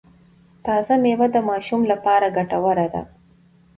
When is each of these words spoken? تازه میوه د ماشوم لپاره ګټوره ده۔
تازه 0.65 0.93
میوه 1.03 1.27
د 1.31 1.37
ماشوم 1.49 1.81
لپاره 1.91 2.27
ګټوره 2.37 2.85
ده۔ 2.93 3.01